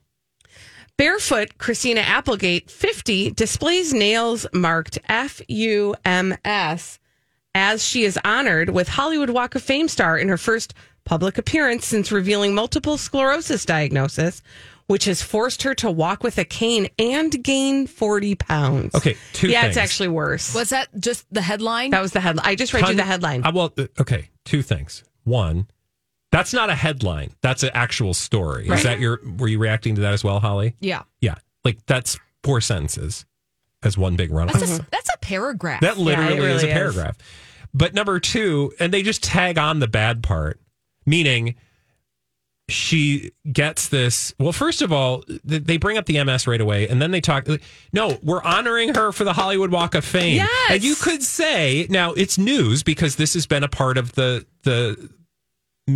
[0.98, 6.98] Barefoot Christina Applegate, 50, displays nails marked F U M S
[7.54, 10.72] as she is honored with Hollywood Walk of Fame star in her first
[11.04, 14.42] public appearance since revealing multiple sclerosis diagnosis,
[14.87, 18.94] which has forced her to walk with a cane and gain 40 pounds.
[18.94, 19.76] Okay, two Yeah, things.
[19.76, 20.54] it's actually worse.
[20.54, 21.90] Was that just the headline?
[21.90, 22.46] that was the headline.
[22.46, 23.44] I just read you the headline.
[23.44, 25.04] Uh, well, uh, okay, two things.
[25.24, 25.66] One,
[26.37, 27.31] that's not a headline.
[27.40, 28.68] That's an actual story.
[28.68, 28.79] Right.
[28.79, 29.20] Is that your?
[29.38, 30.75] Were you reacting to that as well, Holly?
[30.81, 31.03] yeah.
[31.20, 33.25] Yeah, like that's four sentences
[33.83, 34.49] as one big run.
[34.49, 35.81] That's a, that's a paragraph.
[35.81, 36.72] That literally it really is a is.
[36.72, 37.16] paragraph.
[37.72, 40.61] But number two, and they just tag on the bad part,
[41.05, 41.55] meaning
[42.68, 44.35] she gets this.
[44.38, 47.46] Well, first of all, they bring up the MS right away, and then they talk.
[47.92, 50.37] No, we're honoring her for the Hollywood Walk of Fame.
[50.37, 50.70] Yes.
[50.70, 54.44] And you could say now it's news because this has been a part of the
[54.64, 55.11] the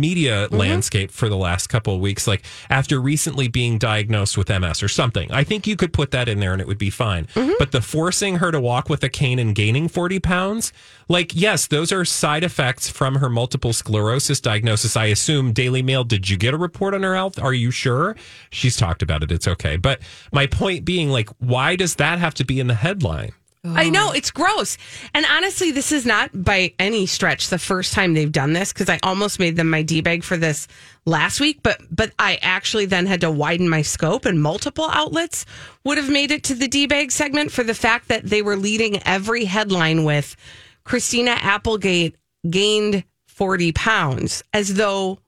[0.01, 0.55] media Mm-hmm.
[0.55, 4.87] landscape for the last couple of weeks like after recently being diagnosed with MS or
[4.87, 5.29] something.
[5.33, 7.25] I think you could put that in there and it would be fine.
[7.35, 7.51] Mm-hmm.
[7.59, 10.71] but the forcing her to walk with a cane and gaining 40 pounds
[11.09, 14.95] like yes those are side effects from her multiple sclerosis diagnosis.
[14.95, 17.37] I assume Daily Mail did you get a report on her health?
[17.37, 18.15] Are you sure?
[18.49, 19.31] She's talked about it.
[19.31, 19.75] It's okay.
[19.75, 19.99] But
[20.31, 23.31] my point being like why does that have to be in the headline
[23.63, 24.75] I know it's gross.
[25.13, 28.89] And honestly, this is not by any stretch the first time they've done this because
[28.89, 30.67] I almost made them my D bag for this
[31.05, 35.45] last week, but but I actually then had to widen my scope and multiple outlets
[35.83, 38.55] would have made it to the D bag segment for the fact that they were
[38.55, 40.35] leading every headline with
[40.83, 42.15] Christina Applegate
[42.49, 45.19] gained 40 pounds as though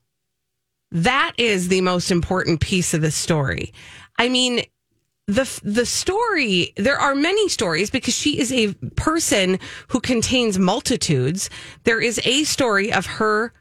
[0.92, 3.74] that is the most important piece of the story.
[4.18, 4.64] I mean,
[5.28, 9.58] the the story there are many stories because she is a person
[9.88, 11.50] who contains multitudes
[11.86, 13.54] there is a story of her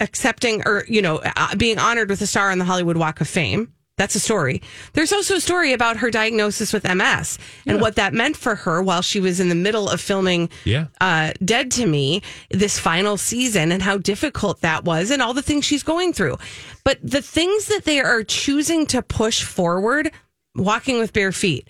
[0.00, 3.28] accepting or you know uh, being honored with a star on the hollywood walk of
[3.28, 4.60] fame that's a story
[4.92, 8.82] there's also a story about her diagnosis with ms and what that meant for her
[8.82, 10.88] while she was in the middle of filming Yeah.
[11.00, 15.40] uh, dead to me this final season and how difficult that was and all the
[15.40, 16.36] things she's going through.
[16.84, 20.12] But the things that they are choosing to push forward,
[20.56, 21.68] walking with bare feet,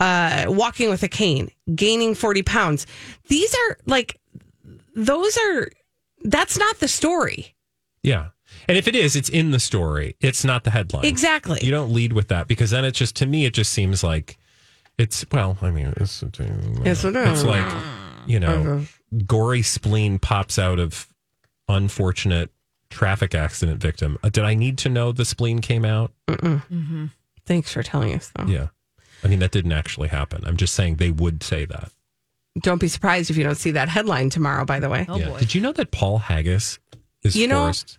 [0.00, 2.86] uh, walking with a cane, gaining 40 pounds,
[3.28, 4.20] these are like,
[4.94, 5.70] those are,
[6.24, 7.54] that's not the story.
[8.02, 8.28] Yeah.
[8.68, 10.16] And if it is, it's in the story.
[10.20, 11.04] It's not the headline.
[11.04, 11.60] Exactly.
[11.62, 14.38] You don't lead with that because then it just, to me, it just seems like
[14.98, 16.22] it's, well, I mean, it's,
[16.84, 17.82] Yes, it it's like,
[18.26, 18.84] you know,
[19.26, 21.08] gory spleen pops out of
[21.68, 22.50] unfortunate
[22.90, 24.18] traffic accident victim.
[24.22, 26.12] Uh, did I need to know the spleen came out?
[27.46, 28.46] Thanks for telling us, though.
[28.46, 28.68] Yeah.
[29.22, 30.44] I mean, that didn't actually happen.
[30.46, 31.90] I'm just saying they would say that.
[32.60, 35.06] Don't be surprised if you don't see that headline tomorrow, by the way.
[35.08, 35.28] Oh yeah.
[35.30, 35.38] boy.
[35.40, 36.78] Did you know that Paul Haggis
[37.22, 37.98] is You know, forced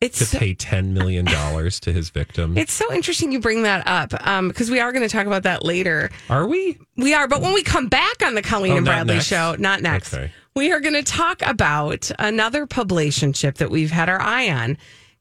[0.00, 2.56] It's to pay $10 million to his victim?
[2.56, 5.42] It's so interesting you bring that up um, because we are going to talk about
[5.42, 6.10] that later.
[6.28, 6.78] Are we?
[6.96, 9.26] We are, but when we come back on the Colleen Oh, and Bradley next?
[9.26, 10.30] show, not next, Okay.
[10.54, 14.78] we are going to talk about another publicationship that we've had our eye on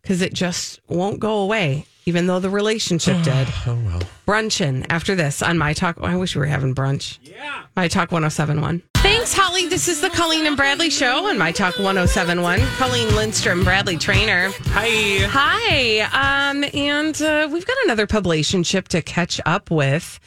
[0.10, 3.48] because it just won't go away, even though the relationship did.
[3.68, 4.02] Oh, well.
[4.26, 6.00] Brunchin after this on My Talk.
[6.02, 7.20] I wish we were having brunch.
[7.22, 7.66] Yeah.
[7.76, 8.82] My Talk 1071.
[8.96, 9.68] Thanks, Holly.
[9.68, 12.60] This is the Colleen and Bradley show on My Talk 1071.
[12.78, 14.50] Colleen Lindstrom, Bradley Traynor.
[14.70, 15.28] Hi.
[15.30, 16.50] Hi.
[16.50, 20.20] Um, and uh, we've got another publicationship to catch up with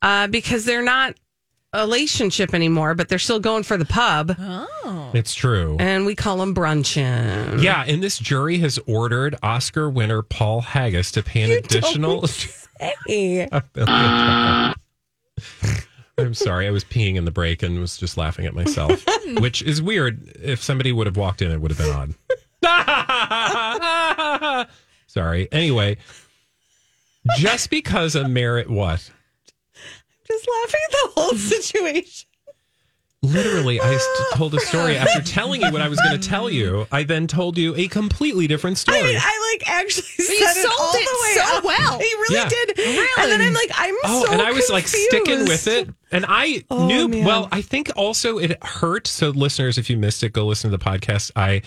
[0.00, 1.23] uh, because they're not a
[1.74, 5.10] relationship anymore, but they're still going for the pub, Oh.
[5.14, 5.76] It's true.
[5.80, 7.62] and we call them brunching.
[7.62, 12.26] Yeah, and this jury has ordered Oscar winner Paul Haggis to pay an additional.
[13.06, 13.48] Hey.
[16.18, 19.04] I'm sorry, I was peeing in the break and was just laughing at myself,
[19.38, 20.28] which is weird.
[20.42, 22.14] If somebody would have walked in, it would have been
[22.62, 24.68] odd.
[25.06, 25.48] sorry.
[25.52, 25.96] Anyway,
[27.38, 29.10] just because a merit what?
[30.26, 31.36] Just laughing at the whole mm.
[31.36, 32.28] situation.
[33.22, 33.98] Literally, I
[34.34, 36.86] told a story after telling you what I was going to tell you.
[36.92, 38.98] I then told you a completely different story.
[38.98, 41.64] I mean, I like actually said you it sold all the it way so up.
[41.64, 41.98] well.
[41.98, 42.48] He really Yeah.
[42.50, 42.78] did.
[43.18, 44.00] And then I'm like, I'm so.
[44.04, 45.88] Oh, so and I was like sticking with it.
[46.12, 47.24] And I Oh, knew, man.
[47.24, 49.06] well, I think also it hurt.
[49.06, 51.30] So, listeners, if you missed it, go listen to the podcast.
[51.34, 51.62] I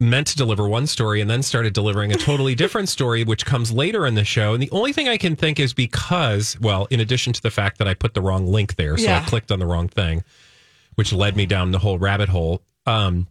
[0.00, 3.72] meant to deliver one story and then started delivering a totally different story, which comes
[3.72, 4.54] later in the show.
[4.54, 7.78] And the only thing I can think is because, well, in addition to the fact
[7.78, 9.20] that I put the wrong link there, so Yeah.
[9.24, 10.22] I clicked on the wrong thing,
[10.94, 12.62] which led me down the whole rabbit hole.
[12.86, 13.26] Um,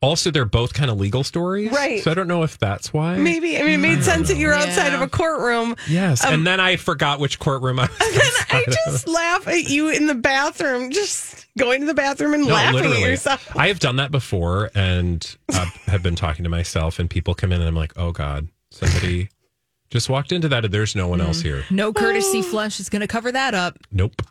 [0.00, 1.72] also, they're both kind of legal stories.
[1.72, 2.02] Right.
[2.02, 3.16] So I don't know if that's why.
[3.18, 3.58] Maybe.
[3.58, 5.74] I mean, it made sense that you're outside of a courtroom.
[5.88, 6.24] Yes.
[6.24, 8.74] and then I forgot which courtroom I was And I outside of.
[8.86, 12.74] just laugh at you in the bathroom, just going to the bathroom and No, laughing
[12.74, 13.02] literally.
[13.04, 13.56] at yourself.
[13.56, 17.50] I have done that before and uh, have been talking to myself, and people come
[17.52, 19.28] in and I'm like, oh God, somebody
[19.90, 21.64] just walked into that and there's no one else here.
[21.70, 23.78] No courtesy flush is going to cover that up.
[23.90, 24.22] Nope.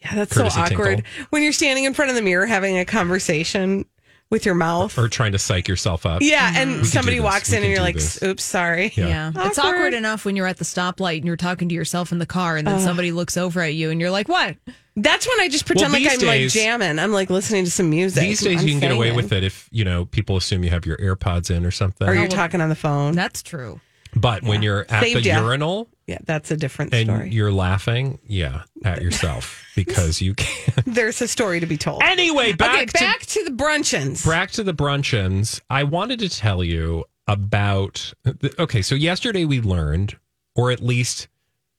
[0.00, 1.04] Yeah, that's Courtesy so awkward.
[1.04, 1.26] tinkle.
[1.30, 3.84] When you're standing in front of the mirror having a conversation
[4.30, 4.96] with your mouth.
[4.98, 6.22] Or trying to psych yourself up.
[6.22, 8.22] yeah, and could somebody walks We in and you're like, this.
[8.22, 8.92] oops, sorry.
[8.94, 9.08] Yeah.
[9.08, 9.46] Yeah.
[9.48, 9.74] It's Awkward.
[9.74, 12.56] awkward enough when you're at the stoplight and you're talking to yourself in the car
[12.56, 12.78] and then Uh.
[12.80, 14.56] somebody looks over at you and you're like, what?
[14.96, 16.98] That's when I just pretend Well, like I'm days- like jamming.
[16.98, 18.22] I'm like listening to some music.
[18.22, 20.70] These days I'm you can get away with it if, you know, people assume you
[20.70, 22.08] have your AirPods in or something.
[22.08, 23.14] Or you're talking on the phone.
[23.14, 23.80] That's true.
[24.14, 25.40] But when you're at Saved the ya.
[25.40, 27.30] urinal yeah, that's a different and story.
[27.30, 30.84] you're laughing, yeah, at yourself because you can't.
[30.94, 32.02] There's a story to be told.
[32.02, 34.26] Anyway, back okay, to back to the bruncheons.
[34.28, 35.60] back to the bruncheons.
[35.70, 38.12] I wanted to tell you about.
[38.58, 40.16] Okay, so yesterday we learned,
[40.56, 41.28] or at least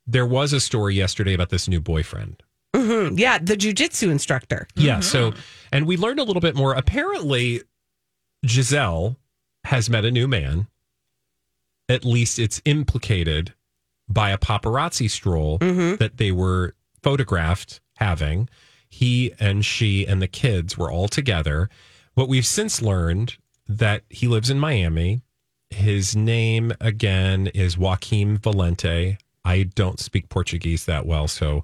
[0.07, 2.41] there was a story yesterday about this new boyfriend.
[2.73, 3.19] Mhm.
[3.19, 4.65] Yeah, the jujitsu instructor.
[4.75, 5.01] Yeah.
[5.01, 5.33] So,
[5.73, 6.73] and we learned a little bit more.
[6.73, 7.63] Apparently,
[8.45, 9.17] Gisele
[9.65, 10.67] has met a new man.
[11.89, 13.53] At least it's implicated
[14.07, 15.57] by a paparazzi stroll
[15.97, 18.49] that they were photographed having.
[18.89, 21.69] He and she and the kids were all together.
[22.15, 25.21] But we've since learned that he lives in Miami.
[25.69, 29.17] His name again is Joaquim Valente.
[29.45, 31.63] I don't speak Portuguese that well, so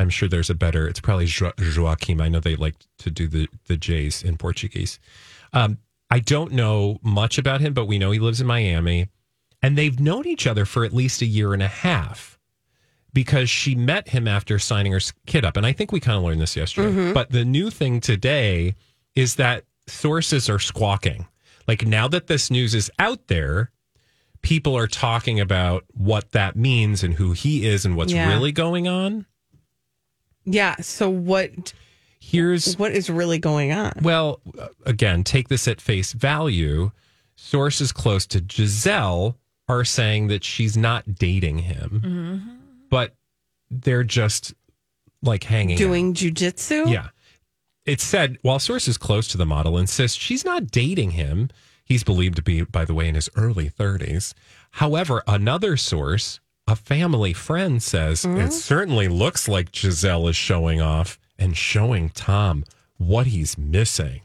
[0.00, 0.88] I'm sure there's a better.
[0.88, 2.20] It's probably jo- Joaquim.
[2.20, 4.98] I know they like to do the the J's in Portuguese.
[5.52, 5.78] Um,
[6.10, 9.08] I don't know much about him, but we know he lives in Miami,
[9.64, 12.38] and they've known each other for at least a year and a half
[13.12, 15.56] because she met him after signing her kid up.
[15.56, 16.90] And I think we kind of learned this yesterday.
[16.90, 17.12] Mm-hmm.
[17.12, 18.74] But the new thing today
[19.14, 21.26] is that sources are squawking.
[21.68, 23.70] Like now that this news is out there,
[24.42, 28.28] people are talking about what that means and who he is and what's Yeah.
[28.28, 29.26] really going on.
[30.44, 30.76] Yeah.
[30.80, 31.72] So what
[32.20, 33.92] Here's what is really going on?
[34.02, 34.40] well,
[34.86, 36.90] again, take this at face value.
[37.36, 39.36] Sources close to Gisele
[39.68, 42.54] are saying that she's not dating him, mm-hmm.
[42.90, 43.14] but
[43.70, 44.54] they're just
[45.22, 45.78] like hanging out.
[45.78, 46.90] Doing jujitsu?
[46.90, 47.08] Yeah.
[47.86, 51.50] It said while sources close to the model insist she's not dating him.
[51.84, 54.32] He's believed to be, by the way, in his early 30s.
[54.72, 58.48] However, another source, a family friend, says it mm-hmm.
[58.48, 62.64] certainly looks like Gisele is showing off and showing Tom
[62.96, 64.22] what he's missing.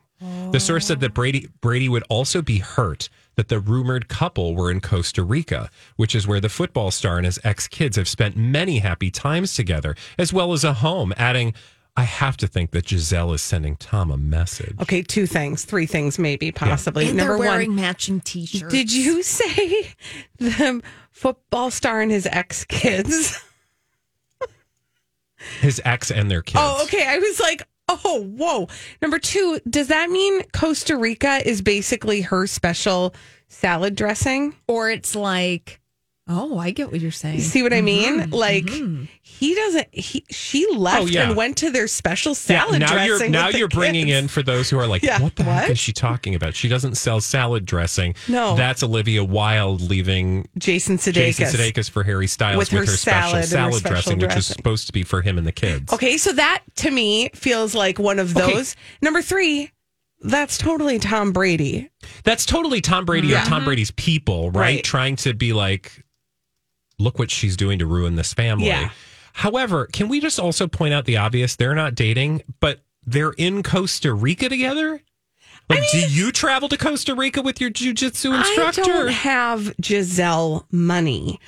[0.52, 1.14] The source said that oh.
[1.14, 6.14] Brady Brady would also be hurt that the rumored couple were in Costa Rica, which
[6.14, 9.96] is where the football star and his ex kids have spent many happy times together,
[10.18, 11.14] as well as a home.
[11.18, 11.54] Adding,
[11.96, 14.76] I have to think that Gisele is sending Tom a message.
[14.82, 17.08] Okay, two things, three things, maybe, possibly.
[17.10, 18.72] And Number they're wearing one, matching t-shirts.
[18.74, 19.94] did you say
[20.38, 23.42] the football star and his ex kids?
[25.62, 26.60] His ex and their kids.
[26.62, 27.06] Oh, okay.
[27.08, 28.68] I was like, oh, whoa.
[29.02, 33.14] Number two, does that mean Costa Rica is basically her special
[33.48, 34.56] salad dressing?
[34.68, 35.80] Or it's like,
[36.30, 37.36] oh, I get what you're saying.
[37.38, 38.20] You see what I mean?
[38.22, 38.34] Mm-hmm.
[38.34, 38.70] Like
[39.22, 39.88] he doesn't.
[39.92, 41.28] He she left Oh, yeah.
[41.28, 43.08] and went to their special Yeah, salad now dressing.
[43.08, 44.18] you're now you're bringing kids.
[44.24, 45.72] in for those who are like, Yeah, what the heck what?
[45.72, 46.54] is she talking about?
[46.56, 48.16] She doesn't sell salad dressing.
[48.28, 48.56] No.
[48.56, 51.14] that's Olivia Wilde leaving Jason Sudeikis.
[51.38, 53.92] Jason Sudeikis for Harry Styles With with, her her, special salad and her salad special
[53.94, 54.56] dressing, which is dressing.
[54.56, 55.92] supposed to be for him and the kids.
[55.92, 58.54] Okay, so that to me feels like one of Okay.
[58.54, 58.76] those.
[59.02, 59.72] Number three,
[60.22, 61.90] that's totally Tom Brady.
[62.24, 63.42] That's totally Tom Brady Yeah.
[63.42, 64.60] or Tom Brady's people, right?
[64.62, 64.84] Right.
[64.84, 66.04] Trying to be like,
[67.00, 68.68] look what she's doing to ruin this family.
[68.68, 68.92] Yeah.
[69.34, 71.56] However, can we just also point out the obvious?
[71.56, 75.02] They're not dating, but they're in Costa Rica together.
[75.70, 78.82] Like, do you travel to Costa Rica with your jujitsu instructor?
[78.82, 81.40] I don't have Gisele money,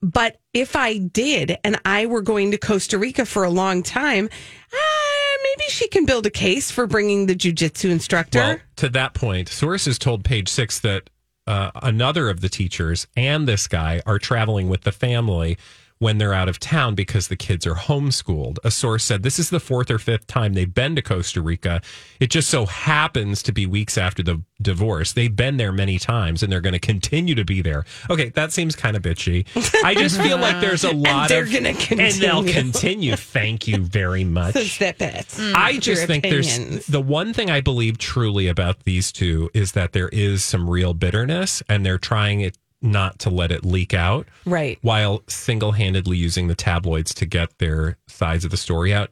[0.00, 4.26] but if I did and I were going to Costa Rica for a long time,
[4.72, 8.38] uh, maybe she can build a case for bringing the jujitsu instructor.
[8.38, 11.10] Well, to that point, sources told Page Six that
[11.46, 15.56] uh, another of the teachers and this guy are traveling with the family
[15.98, 18.58] when they're out of town because the kids are homeschooled.
[18.64, 21.80] A source said this is the fourth or fifth time they've been to Costa Rica.
[22.20, 25.12] It just so happens to be weeks after the divorce.
[25.14, 27.84] They've been there many times and they're going to continue to be there.
[28.10, 29.46] Okay, that seems kind of bitchy.
[29.84, 32.04] I just feel like there's a lot they're of gonna continue.
[32.04, 32.72] and they'll continue.
[32.72, 33.16] continue.
[33.16, 34.54] Thank you very much.
[34.54, 35.38] so snippets.
[35.40, 35.54] Mm.
[35.54, 36.56] I just think opinions.
[36.68, 40.68] there's the one thing I believe truly about these two is that there is some
[40.68, 42.56] real bitterness and they're trying it
[42.86, 44.78] not to let it leak out right.
[44.82, 49.10] while single handedly using the tabloids to get their sides of the story out,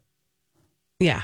[1.01, 1.23] Yeah.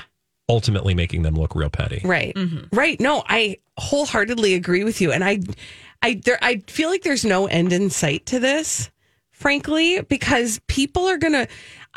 [0.49, 2.01] ultimately making them look real petty.
[2.03, 2.35] Right.
[2.35, 2.75] Mm-hmm.
[2.75, 2.99] Right.
[2.99, 5.11] No, I wholeheartedly agree with you.
[5.11, 5.39] And I
[6.03, 8.91] I there I feel like there's no end in sight to this,
[9.31, 11.47] frankly, because people are gonna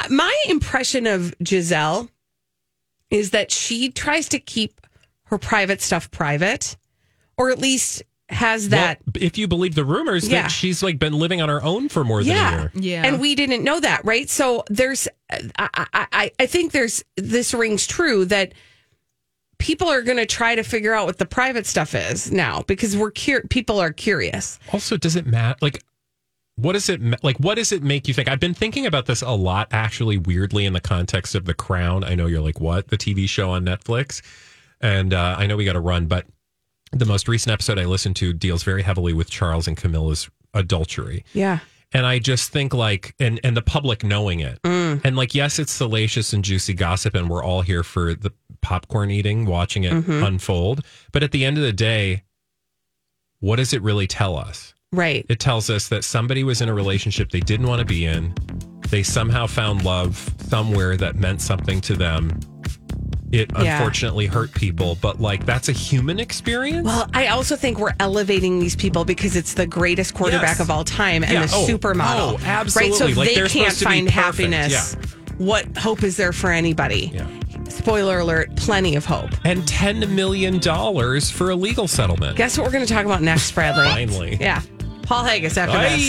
[0.09, 2.09] my impression of Gisele
[3.11, 4.81] is that she tries to keep
[5.25, 6.77] her private stuff private,
[7.37, 10.43] or at least has that Well, if you believe the rumors Yeah.
[10.43, 12.59] that she's like been living on her own for more than a yeah.
[12.61, 12.73] year.
[12.75, 13.03] Yeah.
[13.07, 14.29] And we didn't know that, right?
[14.31, 18.55] So there's, I, I, I, I think there's, this rings true that
[19.59, 22.97] people are going to try to figure out what the private stuff is now because
[22.97, 24.59] we're cur- people are curious.
[24.73, 25.59] Also, does it matter?
[25.61, 25.83] Like,
[26.57, 27.37] what does it ma- like?
[27.39, 28.29] What does it make you think?
[28.29, 30.19] I've been thinking about this a lot, actually.
[30.19, 33.51] Weirdly, in the context of The Crown, I know you're like, what the TV show
[33.51, 34.23] on Netflix,
[34.81, 36.27] and uh, I know we got to run, but
[36.95, 41.25] the most recent episode I listened to deals very heavily with Charles and Camilla's adultery.
[41.33, 41.59] Yeah.
[41.93, 45.01] And I just think like, and and the public knowing it, mm.
[45.05, 48.33] and like, yes, it's salacious and juicy gossip, and we're all here for the
[48.63, 50.25] popcorn eating, watching it mm-hmm.
[50.25, 50.85] unfold.
[51.13, 52.25] But at the end of the day,
[53.39, 54.75] what does it really tell us?
[54.91, 55.25] Right.
[55.29, 58.35] It tells us that somebody was in a relationship they didn't want to be in.
[58.89, 62.41] They somehow found love somewhere that meant something to them.
[63.35, 63.77] It Yeah.
[63.79, 66.87] unfortunately hurt people, but like that's a human experience.
[66.87, 70.61] Well, I also think we're elevating these people because it's the greatest quarterback Yes.
[70.61, 71.47] of all time and Yeah.
[71.47, 72.35] the Oh, supermodel.
[72.35, 72.91] oh, absolutely.
[72.93, 72.99] Right.
[72.99, 74.97] So if Like, they can't supposed to be find happiness,
[75.39, 77.11] what hope is there for anybody?
[77.13, 77.27] Yeah.
[77.69, 79.31] Spoiler alert, plenty of hope.
[79.45, 82.37] and ten million dollars for a legal settlement.
[82.37, 83.85] Guess what we're going to talk about next, Bradley?
[83.89, 84.39] Finally.
[84.41, 84.61] Yeah.
[85.03, 86.01] Paul Haggis after this.